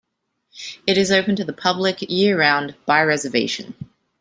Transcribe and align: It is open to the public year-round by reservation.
It 0.87 0.97
is 0.97 1.11
open 1.11 1.35
to 1.35 1.45
the 1.45 1.53
public 1.53 1.97
year-round 2.09 2.73
by 2.87 3.03
reservation. 3.03 3.75